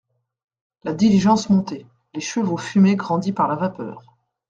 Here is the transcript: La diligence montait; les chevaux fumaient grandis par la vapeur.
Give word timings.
La 0.83 0.95
diligence 0.95 1.51
montait; 1.51 1.85
les 2.15 2.21
chevaux 2.21 2.57
fumaient 2.57 2.95
grandis 2.95 3.33
par 3.33 3.47
la 3.47 3.53
vapeur. 3.53 4.03